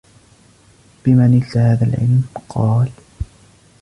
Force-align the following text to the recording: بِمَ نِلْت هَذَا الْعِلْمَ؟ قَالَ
بِمَ 1.05 1.21
نِلْت 1.21 1.57
هَذَا 1.57 1.87
الْعِلْمَ؟ 1.87 2.23
قَالَ 2.49 2.91